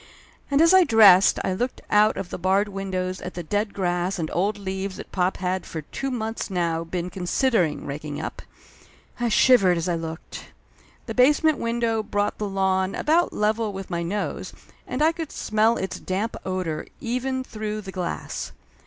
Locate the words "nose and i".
14.01-15.11